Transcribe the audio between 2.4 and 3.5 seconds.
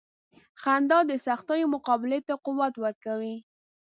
قوت ورکوي.